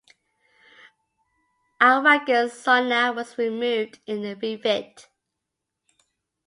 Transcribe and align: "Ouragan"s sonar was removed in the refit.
"Ouragan"s 1.79 2.53
sonar 2.59 3.13
was 3.13 3.37
removed 3.37 3.99
in 4.07 4.23
the 4.23 4.35
refit. 4.35 5.07